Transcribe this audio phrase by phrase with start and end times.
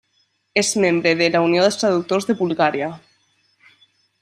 [0.61, 2.91] És membre de la Unió dels Traductors de Bulgària.